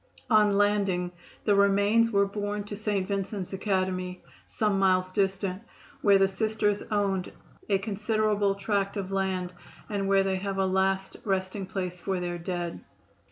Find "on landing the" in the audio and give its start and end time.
0.31-1.53